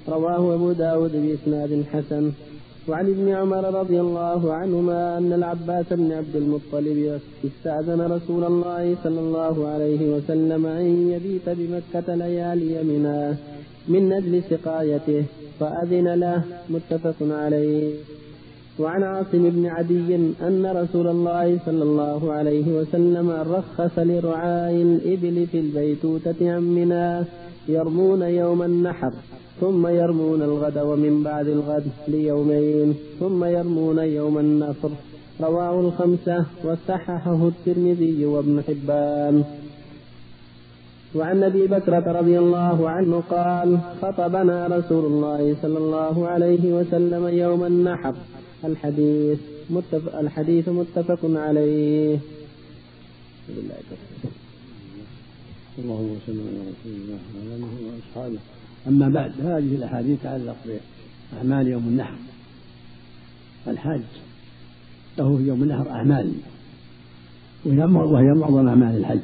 رواه 0.09 0.55
أبو 0.55 0.73
داود 0.73 1.13
بإسناد 1.13 1.85
حسن. 1.93 2.31
وعن 2.89 3.07
ابن 3.07 3.29
عمر 3.29 3.81
رضي 3.81 4.01
الله 4.01 4.53
عنهما 4.53 5.19
أن 5.19 5.33
العباس 5.33 5.87
بن 5.91 6.13
عبد 6.13 6.37
المطلب 6.37 7.21
استأذن 7.45 8.01
رسول 8.01 8.45
الله 8.45 8.97
صلى 9.05 9.21
الله 9.21 9.69
عليه 9.69 10.17
وسلم 10.17 10.67
أن 10.67 11.11
يبيت 11.13 11.49
بمكة 11.49 12.15
ليالي 12.15 12.83
منى 12.83 13.37
من 13.89 14.13
أجل 14.13 14.43
سقايته 14.51 15.25
فأذن 15.61 16.15
له 16.15 16.43
متفق 16.71 17.17
عليه. 17.21 17.95
وعن 18.79 19.03
عاصم 19.03 19.51
بن 19.51 19.67
عدي 19.67 20.15
أن 20.43 20.67
رسول 20.67 21.07
الله 21.09 21.59
صلى 21.67 21.83
الله 21.83 22.33
عليه 22.33 22.79
وسلم 22.79 23.31
رخص 23.31 23.99
لرعاء 23.99 24.73
الإبل 24.73 25.47
في 25.47 25.61
البيتوتة 25.61 26.53
عن 26.55 26.63
منى 26.63 27.25
يرمون 27.69 28.23
يوم 28.23 28.63
النحر 28.63 29.13
ثم 29.61 29.87
يرمون 29.87 30.43
الغد 30.43 30.79
ومن 30.79 31.23
بعد 31.23 31.49
الغد 31.49 31.87
ليومين 32.09 32.95
ثم 33.21 33.45
يرمون 33.45 33.99
يوم 33.99 34.39
النصر. 34.39 34.91
رواه 35.41 35.81
الخمسة 35.81 36.45
وصححه 36.65 37.49
الترمذي 37.49 38.25
وابن 38.27 38.63
حبان. 38.63 39.45
وعن 41.15 41.43
أبي 41.43 41.67
بكرة 41.67 42.13
رضي 42.21 42.39
الله 42.39 42.89
عنه 42.89 43.23
قال 43.31 43.79
خطبنا 44.03 44.67
رسول 44.67 45.05
الله 45.05 45.57
صلى 45.63 45.79
الله 45.79 46.29
عليه 46.29 46.73
وسلم 46.73 47.29
يوم 47.29 47.65
النحر. 47.65 48.15
الحديث 48.65 49.39
متفق 49.71 50.19
الحديث 50.19 50.69
متفق 50.69 51.19
عليه. 51.25 52.19
اللهم 55.79 56.17
وسلم 56.17 56.47
على 56.49 56.61
رسول 56.61 56.93
الله 56.93 57.19
وعلى 57.37 57.57
آله 57.57 57.73
وأصحابه. 57.87 58.39
أما 58.89 59.09
بعد 59.09 59.33
هذه 59.41 59.75
الأحاديث 59.75 60.21
تتعلق 60.21 60.57
بأعمال 61.33 61.69
يوم 61.69 61.83
النحر. 61.83 62.17
الحاج 63.69 64.01
له 65.19 65.37
في 65.37 65.43
يوم 65.43 65.63
النحر 65.63 65.91
أعمال. 65.91 66.33
وهي 67.65 68.35
معظم 68.35 68.69
أعمال 68.69 68.97
الحج. 68.97 69.21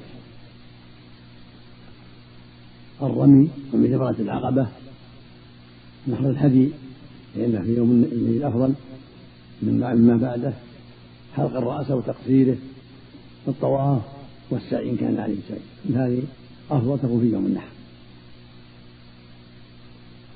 الرمي 3.02 3.50
ومن 3.72 3.94
العقبة. 4.20 4.66
نحر 6.08 6.30
الهدي 6.30 6.68
لأنه 7.36 7.62
في 7.62 7.76
يوم 7.76 7.90
الأفضل. 8.12 8.74
من 9.64 10.06
ما 10.06 10.16
بعده 10.16 10.52
حلق 11.36 11.56
الرأس 11.56 11.90
وتقصيره 11.90 12.56
الطواف 13.48 14.02
والسعي 14.50 14.90
إن 14.90 14.96
كان 14.96 15.18
عليه 15.18 15.36
سعي 15.48 15.96
هذه 15.96 16.22
أفضل 16.70 16.98
تكون 16.98 17.20
في 17.20 17.32
يوم 17.32 17.46
النحر. 17.46 17.68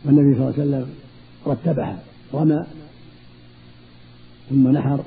والنبي 0.05 0.35
صلى 0.35 0.49
الله 0.49 0.55
عليه 0.59 0.63
وسلم 0.63 0.95
رتبها 1.47 2.03
رمى 2.35 2.67
ثم 4.51 4.69
نحر 4.69 5.05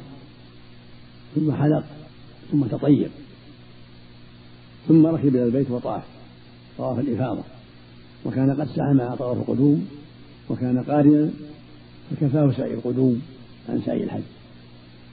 ثم 1.36 1.52
حلق 1.52 1.84
ثم 2.52 2.64
تطيب 2.64 3.10
ثم 4.88 5.06
ركب 5.06 5.28
إلى 5.28 5.44
البيت 5.44 5.72
وطاف 5.72 6.04
طواف 6.78 7.00
الإفاضة. 7.00 7.44
وكان 8.26 8.62
قد 8.62 8.68
سعى 8.68 8.94
مع 8.94 9.16
طواف 9.16 9.38
القدوم 9.38 9.88
وكان 10.50 10.84
قارنا 10.84 11.30
فكفاه 12.12 12.52
سعي 12.52 12.74
القدوم. 12.74 13.22
عن 13.70 13.82
سعي 13.86 14.04
الحج. 14.04 14.22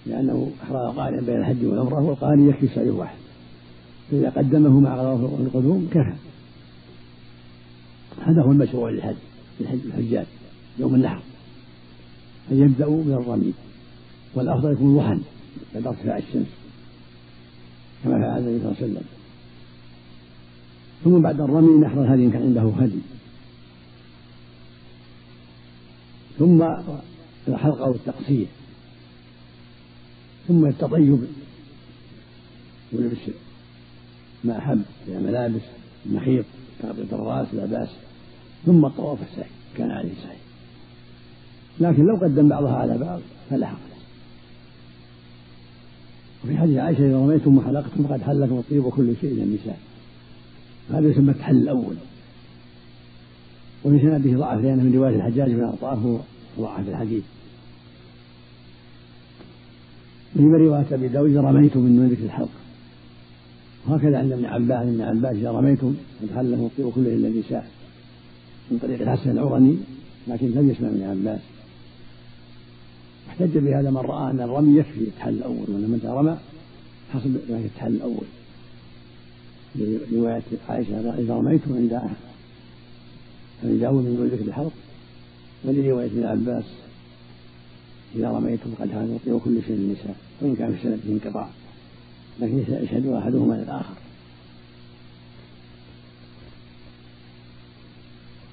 لأنه 0.06 0.50
أحرى 0.62 0.94
قارنا 0.96 1.20
بين 1.20 1.36
الحج 1.36 1.64
والعمرة 1.64 2.00
والقارن 2.00 2.48
يكفي 2.48 2.68
سعي 2.74 2.90
واحد 2.90 3.18
فإذا 4.10 4.30
قدمه 4.30 4.80
مع 4.80 4.94
القدوم 5.40 5.88
كفى. 5.90 6.14
هذا 8.20 8.42
هو 8.42 8.52
المشروع 8.52 8.90
للحج 8.90 9.16
للحجاج 9.60 10.26
يوم 10.78 10.94
النحر. 10.94 11.22
أن 12.52 12.58
يبدأوا 12.58 13.04
من 13.04 13.12
الرمي 13.12 13.52
والأفضل 14.34 14.72
يكون 14.72 14.96
ضحى 14.96 15.18
بعد 15.74 15.86
ارتفاع 15.86 16.18
الشمس 16.18 16.46
كما 18.04 18.18
فعل 18.18 18.38
النبي 18.38 18.58
صلى 18.58 18.68
الله 18.68 18.76
عليه 18.80 18.92
وسلم. 18.92 19.04
ثم 21.04 21.22
بعد 21.22 21.40
الرمي 21.40 21.80
نحر 21.80 22.04
الهدي 22.04 22.24
إن 22.24 22.30
كان 22.30 22.42
عنده 22.42 22.62
هدي. 22.62 22.98
ثم 26.38 26.58
الحلقة 27.48 27.90
والتقصير. 27.90 28.46
ثم 30.48 30.66
التطيب. 30.66 31.18
ولبس 32.92 33.18
ما 34.44 34.58
أحب 34.58 34.82
من 35.08 35.22
ملابس 35.22 35.62
المخيط 36.06 36.44
تغطية 36.82 37.12
الرأس 37.12 37.54
لا 37.54 37.66
بأس. 37.66 37.88
ثم 38.66 38.84
الطواف 38.84 39.18
السعي 39.22 39.50
كان 39.76 39.90
عليه 39.90 40.12
السعي 40.12 40.36
لكن 41.80 42.04
لو 42.04 42.16
قدم 42.16 42.48
بعضها 42.48 42.76
على 42.76 42.98
بعض 42.98 43.20
فلا 43.50 43.66
حرج 43.66 43.78
وفي 46.44 46.56
حديث 46.56 46.76
عائشة 46.76 47.06
إذا 47.06 47.16
رميتم 47.16 47.58
وحلقتم 47.58 48.04
فقد 48.04 48.22
حلكم 48.22 48.58
الطيب 48.58 48.84
وكل 48.84 49.16
شيء 49.20 49.32
إلى 49.32 49.42
النساء. 49.42 49.78
هذا 50.90 51.08
يسمى 51.08 51.30
التحل 51.30 51.56
الأول. 51.56 51.94
وفي 53.84 53.98
سنده 53.98 54.38
ضعف 54.38 54.60
لأنه 54.60 54.82
من 54.82 54.94
رواية 54.94 55.16
الحجاج 55.16 55.50
بن 55.50 55.64
أعطاه 55.64 56.20
ضعف 56.58 56.88
الحديث. 56.88 57.22
وفي 60.38 60.46
رواية 60.46 60.86
أبي 60.92 61.08
داود 61.08 61.36
رميتم 61.36 61.80
من 61.80 62.08
ذكر 62.08 62.24
الحلق 62.24 62.48
وهكذا 63.86 64.18
عند 64.18 64.32
ابن 64.32 64.44
عباس 64.44 64.86
ابن 64.86 65.00
عباس 65.00 65.36
إذا 65.36 65.50
رميتم 65.50 65.94
فتحلم 66.22 66.64
الطير 66.64 66.90
كله 66.90 67.14
إلا 67.14 67.28
النساء 67.28 67.66
من 68.70 68.78
طريق 68.78 69.00
الحسن 69.00 69.30
العرني 69.30 69.76
لكن 70.28 70.50
لم 70.50 70.70
يسمع 70.70 70.88
ابن 70.88 71.02
عباس. 71.02 71.40
احتج 73.28 73.58
بهذا 73.58 73.90
من 73.90 73.96
رأى 73.96 74.30
أن 74.30 74.40
الرمي 74.40 74.78
يكفي 74.78 75.00
التحل 75.00 75.34
الأول 75.34 75.64
وأن 75.68 75.80
من 75.80 76.00
رمى 76.04 76.36
حصل 77.12 77.30
ذلك 77.48 77.64
التحل 77.64 77.92
الأول. 77.92 78.26
رواية 80.12 80.42
عائشة 80.68 81.18
إذا 81.18 81.34
رميتم 81.34 81.74
عند 81.74 82.00
أبي 83.64 83.78
داود 83.78 84.04
من 84.04 84.30
ذكر 84.32 84.44
الحلق 84.44 84.72
ولرواية 85.64 86.06
ابن 86.06 86.24
عباس 86.24 86.64
إذا 88.14 88.30
رميتم 88.30 88.74
قد 88.80 88.90
هذا 88.90 89.38
كل 89.44 89.62
شيء 89.66 89.76
للنساء 89.76 90.16
وإن 90.40 90.56
كان 90.56 90.72
في 90.72 90.82
سنته 90.82 91.12
انقطاع. 91.12 91.48
لكن 92.40 92.58
يشهد 92.58 93.06
أحدهما 93.06 93.54
للآخر 93.54 93.94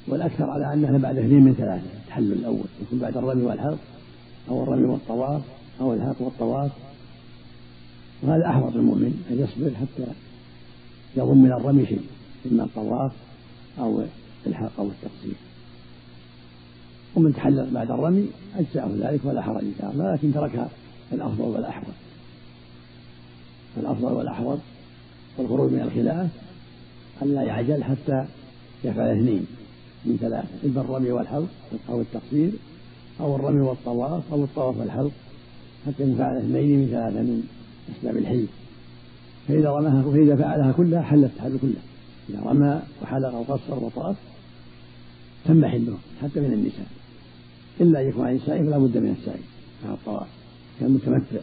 والأكثر 0.08 0.50
على 0.50 0.74
أنها 0.74 0.98
بعد 0.98 1.18
اثنين 1.18 1.44
من 1.44 1.54
ثلاثة 1.54 1.98
التحلل 2.04 2.32
الأول 2.32 2.66
يكون 2.82 3.00
بعد 3.00 3.18
الرمي 3.18 3.44
والحلق 3.44 3.80
أو 4.50 4.64
الرمي 4.64 4.84
والطواف 4.84 5.42
أو 5.82 5.94
الحلق 5.94 6.22
والطواف. 6.22 6.72
وهذا 8.24 8.48
أحوط 8.48 8.76
المؤمن 8.76 9.24
أن 9.32 9.40
يصبر 9.40 9.76
حتى 9.76 10.12
يضم 11.18 11.38
من 11.38 11.52
الرمي 11.52 11.86
شيء 11.86 12.06
إما 12.52 12.64
الطواف 12.64 13.12
أو 13.80 14.04
الحلق 14.48 14.72
أو 14.80 14.88
التقصير. 14.88 15.36
ومن 17.15 17.34
تحلل 17.34 17.69
بعد 17.74 17.91
الرمي 17.91 18.25
أجزأه 18.55 18.89
ذلك 19.00 19.19
ولا 19.24 19.41
حرج 19.41 19.63
إن 19.63 19.74
شاء 19.81 19.91
الله 19.91 20.13
لكن 20.13 20.34
تركها 20.34 20.69
الأفضل 21.12 21.43
والأحوط. 21.43 21.93
الأفضل 23.77 24.12
والأحوط 24.12 24.60
والخروج 25.38 25.72
من 25.72 25.81
الخلاف 25.81 26.29
أن 27.22 27.36
لا 27.36 27.41
يعجل 27.41 27.84
حتى 27.84 28.25
يفعل 28.84 29.17
اثنين 29.17 29.45
من 30.05 30.17
ثلاثة 30.22 30.48
إما 30.65 30.81
الرمي 30.81 31.12
والحلق 31.12 31.48
أو 31.89 32.01
التقصير 32.01 32.51
أو 33.19 33.36
الرمي 33.36 33.62
والطواف 33.62 34.24
أو 34.31 34.43
الطواف 34.43 34.77
والحلق 34.77 35.12
حتى 35.86 36.03
يفعل 36.03 36.38
اثنين 36.38 36.79
من 36.79 36.88
ثلاثة 36.88 37.22
من 37.22 37.43
أسباب 37.97 38.17
الحل 38.17 38.45
فإذا 39.47 39.69
رماها 39.69 40.12
فإذا 40.12 40.36
فعلها 40.36 40.71
كلها 40.71 41.01
حل 41.01 41.23
التحل 41.23 41.58
كله. 41.62 41.82
إذا 42.30 42.41
رمى 42.45 42.82
وحلق 43.01 43.34
وقصر 43.34 43.84
وطاف 43.84 44.15
تم 45.45 45.65
حله 45.65 45.97
حتى 46.21 46.39
من 46.39 46.54
النساء. 46.54 46.88
إلا 47.82 48.02
أن 48.02 48.10
يكون 48.10 48.28
عن 48.28 48.36
السعي 48.36 48.60
فلا 48.60 48.78
بد 48.78 48.98
من 48.98 49.16
السعي 49.20 49.42
مع 49.86 49.94
الطواف 49.94 50.28
كالمتمتع 50.80 51.40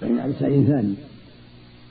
فإن 0.00 0.18
على 0.18 0.32
سعي 0.40 0.64
ثاني 0.64 0.94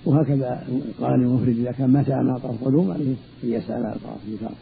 وهكذا 0.06 0.67
القارن 0.69 1.24
المفرد 1.24 1.60
إذا 1.60 1.72
كان 1.72 1.89
ما 1.89 2.04
سعى 2.04 2.24
مع 2.24 2.38
طواف 2.38 2.63
قدوم 2.63 2.91
عليه 2.91 3.15
أن 3.43 3.50
يسعى 3.50 3.82
مع 3.82 3.93
طواف 4.04 4.19
الإفاضة 4.28 4.56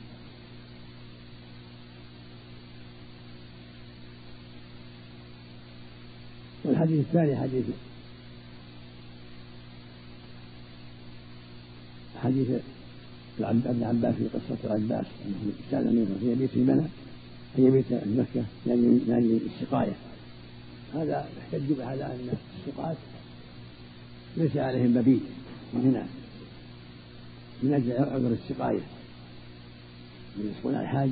والحديث 6.66 7.00
الثاني 7.00 7.36
حديث 7.36 7.66
حديث 12.24 12.48
ابن 13.40 13.84
عباس 13.84 14.16
في 14.16 14.28
قصة 14.28 14.58
العباس 14.64 15.06
أنه 15.26 15.52
كان 15.72 15.96
منه 15.96 16.16
في 16.20 16.32
يبيت 16.32 16.50
في 16.50 16.60
منى 16.60 16.88
أن 17.58 17.64
يبيت 17.66 17.86
في 17.86 18.10
مكة 18.18 18.46
لأجل 18.66 19.40
السقاية 19.46 19.94
هذا 20.94 21.30
يحتج 21.38 21.82
على 21.82 22.06
أن 22.06 22.30
السقاة 22.60 22.96
ليس 24.38 24.58
عليهم 24.58 24.98
مبيت 24.98 25.22
من 25.74 26.08
من 27.64 27.74
أجل 27.74 27.92
عذر 27.92 28.32
السقاية 28.32 28.82
من 30.38 30.54
يسقون 30.56 30.76
الحاج 30.76 31.10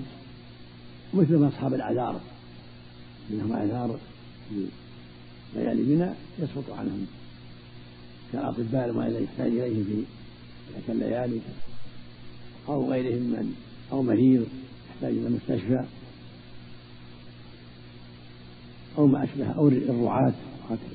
مثل 1.14 1.36
ما 1.36 1.48
أصحاب 1.48 1.74
الأعذار 1.74 2.22
منهم 3.30 3.54
أعذار 3.54 4.00
في 4.50 4.66
ليالي 5.56 5.84
منى 5.84 6.10
يسقط 6.40 6.70
عنهم. 6.70 7.08
كالأطباء 8.34 8.92
ما 8.92 9.08
يحتاج 9.08 9.48
إليه 9.48 9.84
في 9.84 10.04
تلك 10.76 10.90
الليالي 10.90 11.40
أو 12.70 12.92
غيرهم 12.92 13.22
من 13.22 13.56
أو 13.92 14.04
مريض 14.04 14.48
يحتاج 14.90 15.12
إلى 15.12 15.30
مستشفى. 15.30 15.86
أو 18.98 19.08
ما 19.08 19.24
أشبه 19.24 19.52
أو 19.52 19.68
الرعاة 19.68 20.34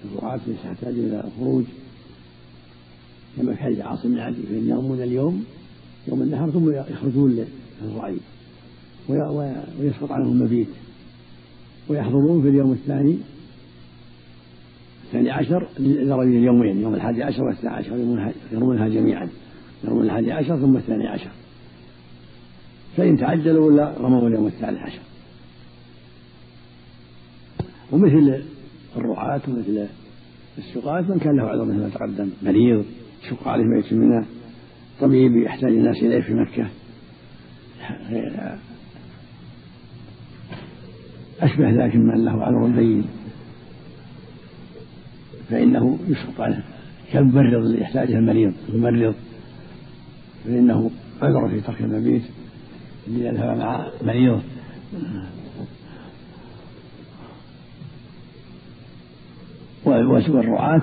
الرعاة 0.04 0.40
ليس 0.46 0.58
يحتاج 0.64 0.94
إلى 0.94 1.24
خروج 1.38 1.64
كما 3.36 3.56
حديث 3.56 3.80
عاصم 3.80 4.08
بن 4.08 4.18
عدي 4.18 4.42
فإن 4.42 4.68
يرمون 4.68 5.02
اليوم 5.02 5.44
يوم 6.08 6.22
النهر 6.22 6.50
ثم 6.50 6.70
يخرجون 6.70 7.46
للرعي 7.82 8.16
ويسقط 9.80 10.12
عنهم 10.12 10.32
المبيت. 10.32 10.68
ويحضرون 11.88 12.42
في 12.42 12.48
اليوم 12.48 12.72
الثاني 12.72 13.18
الثاني 15.04 15.30
عشر 15.30 15.68
لرجل 15.78 16.36
اليومين 16.36 16.80
يوم 16.80 16.94
الحادي 16.94 17.22
عشر 17.22 17.42
والثاني 17.42 17.74
عشر 17.74 17.96
يرمونها 18.52 18.88
جميعا. 18.88 19.28
يرمون 19.84 20.04
الحادي 20.04 20.32
عشر 20.32 20.56
ثم 20.60 20.76
الثاني 20.76 21.08
عشر. 21.08 21.30
فإن 22.96 23.16
تعجلوا 23.16 23.66
ولا 23.66 23.94
رموا 23.98 24.28
اليوم 24.28 24.46
الثالث 24.46 24.78
عشر. 24.78 25.00
ومثل 27.92 28.42
الرعاة 28.96 29.40
ومثل 29.48 29.86
السقاة 30.58 31.00
من 31.00 31.18
كان 31.18 31.36
له 31.36 31.42
عذر 31.42 31.64
مثل 31.64 31.78
ما 31.78 31.88
تقدم. 31.88 32.30
مريض 32.42 32.84
شق 33.30 33.48
عليه 33.48 33.64
بيت 33.64 33.92
منه 33.92 34.26
طبيب 35.00 35.36
يحتاج 35.36 35.70
الناس 35.72 35.96
إليه 35.96 36.20
في 36.20 36.34
مكة. 36.34 36.66
أشبه 41.40 41.70
ذلك 41.70 41.96
من 41.96 42.24
له 42.24 42.44
عذر 42.44 42.66
بين. 42.66 43.04
فإنه 45.50 45.98
يسقط 46.08 46.40
عنه 46.40 46.62
كالممرض 47.12 47.64
اللي 47.64 47.80
يحتاجه 47.80 48.18
المريض؟ 48.18 48.52
الممرض 48.68 49.14
فإنه 50.44 50.90
عذر 51.22 51.48
في 51.48 51.60
ترك 51.60 51.80
المبيت 51.80 52.22
ليذهب 53.08 53.58
مع 53.58 53.86
مريض. 54.02 54.42
والرعاة 59.90 60.82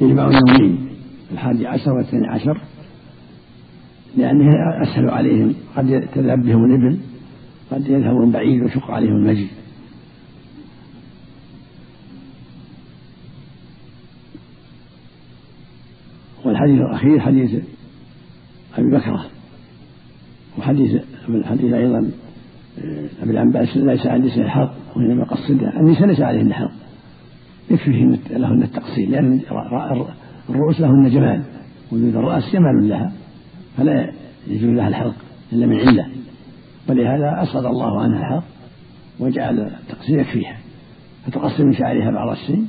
يجمعون 0.00 0.32
يومين 0.34 0.88
الحادي 1.32 1.66
عشر 1.66 1.92
والثاني 1.92 2.26
عشر 2.26 2.60
لأنه 4.16 4.52
أسهل 4.82 5.10
عليهم 5.10 5.54
قد 5.76 6.08
تذهب 6.14 6.42
بهم 6.42 6.64
الإبل 6.64 6.98
قد 7.70 7.86
يذهبون 7.86 8.30
بعيد 8.30 8.62
ويشق 8.62 8.90
عليهم 8.90 9.16
المجد 9.16 9.48
والحديث 16.44 16.80
الأخير 16.80 17.20
حديث 17.20 17.62
أبي 18.78 18.90
بكرة 18.90 19.26
وحديث 20.58 21.02
الحديث 21.28 21.72
أيضا 21.72 22.10
آه، 22.78 23.08
أبي 23.22 23.30
العباس 23.30 23.76
ليس 23.76 24.06
عن 24.06 24.22
نساء 24.22 24.44
الحق 24.44 24.74
وإنما 24.96 25.24
قصدها 25.24 25.80
النساء 25.80 26.06
ليس 26.06 26.20
عليهن 26.20 26.52
حق 26.52 26.89
يكفيهن 27.70 28.18
لهن 28.30 28.62
التقصير 28.62 29.08
لأن 29.08 29.40
الرؤوس 30.50 30.80
لهن 30.80 31.10
جمال 31.10 31.42
وجود 31.92 32.16
الرأس 32.16 32.52
جمال 32.52 32.88
لها 32.88 33.12
فلا 33.76 34.12
يجوز 34.46 34.70
لها 34.70 34.88
الحلق 34.88 35.14
إلا 35.52 35.66
من 35.66 35.80
علة. 35.80 36.06
ولهذا 36.88 37.42
أسقط 37.42 37.66
الله 37.66 38.00
عنها 38.00 38.18
الحق 38.18 38.44
وجعل 39.20 39.60
التقصير 39.60 40.18
يكفيها 40.18 40.58
فتقصر 41.26 41.64
من 41.64 41.74
شعرها 41.74 42.10
بعض 42.10 42.28
السن 42.28 42.66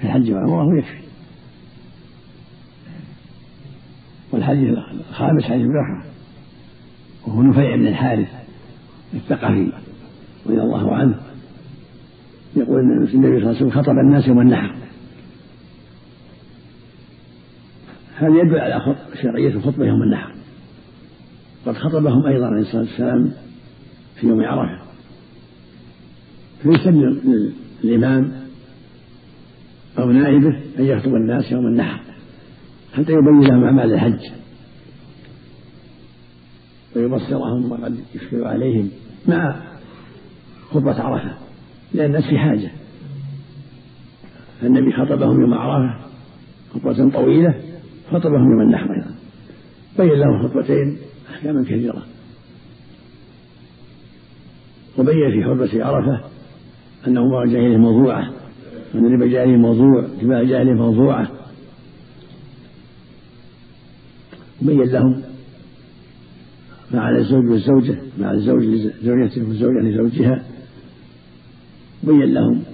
في 0.00 0.04
الحج 0.06 0.32
والعمرة 0.32 0.78
يكفي 0.78 1.04
والحديث 4.32 4.78
الخامس 5.10 5.44
حديث 5.44 5.66
بكر 5.66 6.04
وهو 7.26 7.42
نفيع 7.42 7.76
بن 7.76 7.86
الحارث 7.86 8.28
الثقفي 9.14 9.72
رضي 10.46 10.60
الله 10.60 10.94
عنه 10.94 11.20
النبي 12.78 13.06
صلى 13.06 13.26
الله 13.26 13.48
عليه 13.48 13.56
وسلم 13.56 13.70
خطب 13.70 13.92
الناس 13.92 14.28
يوم 14.28 14.40
النحر. 14.40 14.74
هذا 18.16 18.28
يدل 18.28 18.58
على 18.58 18.96
شرعية 19.22 19.48
الخطبة 19.48 19.86
يوم 19.86 20.02
النحر. 20.02 20.34
قد 21.66 21.74
خطبهم 21.74 22.26
أيضا 22.26 22.46
عليه 22.46 22.60
الصلاة 22.60 22.82
والسلام 22.82 23.32
في 24.20 24.26
يوم 24.26 24.44
عرفة. 24.44 24.84
فليس 26.64 26.86
للإمام 27.84 28.32
أو 29.98 30.10
نائبه 30.10 30.60
أن 30.78 30.84
يخطب 30.84 31.14
الناس 31.14 31.52
يوم 31.52 31.66
النحر 31.66 32.00
حتى 32.92 33.12
يبين 33.12 33.40
لهم 33.40 33.64
أعمال 33.64 33.92
الحج. 33.92 34.30
ويبصرهم 36.96 37.72
وقد 37.72 37.98
يشكل 38.14 38.44
عليهم 38.44 38.90
مع 39.28 39.62
خطبة 40.70 41.02
عرفة. 41.02 41.34
لأن 41.94 42.06
الناس 42.06 42.24
في 42.24 42.38
حاجة. 42.38 42.70
فالنبي 44.60 44.92
خطبهم 44.92 45.40
يوم 45.40 45.54
عرفة 45.54 46.04
خطبة 46.74 47.10
طويلة 47.10 47.54
خطبهم 48.10 48.50
يوم 48.50 48.60
النحر 48.60 48.94
أيضا. 48.94 49.14
بين 49.98 50.20
لهم 50.20 50.48
خطبتين 50.48 50.96
أحكاما 51.30 51.64
كثيرة. 51.64 52.02
وبين 54.98 55.30
في 55.30 55.44
خطبة 55.44 55.84
عرفة 55.84 56.24
أن 57.06 57.18
أمور 57.18 57.42
الجاهلية 57.42 57.76
موضوعة. 57.76 58.32
وأن 58.94 59.12
ربا 59.14 59.24
الجاهلية 59.24 59.56
موضوع 59.56 60.06
جماع 60.22 60.40
الجاهلية 60.40 60.72
موضوعة. 60.72 61.30
بين 64.62 64.82
لهم 64.82 65.22
ما 66.90 67.00
على 67.00 67.18
الزوج 67.18 67.44
والزوجة 67.50 67.98
ما 68.18 68.28
على 68.28 68.36
الزوج 68.36 68.62
لزوجته 68.64 69.48
والزوجة 69.48 69.80
لزوجها. 69.80 70.53
بين 72.06 72.34
لهم. 72.34 72.73